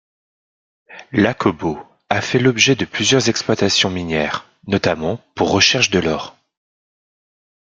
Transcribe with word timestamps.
L'Akobo 1.11 1.77
a 2.09 2.21
fait 2.21 2.39
l'objet 2.39 2.73
de 2.75 2.85
plusieurs 2.85 3.29
exploitations 3.29 3.91
minières, 3.91 4.49
notamment 4.65 5.17
pour 5.35 5.51
recherche 5.51 5.91
de 5.91 5.99
l'or. 5.99 6.35